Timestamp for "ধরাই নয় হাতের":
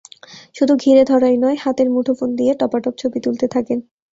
1.03-1.87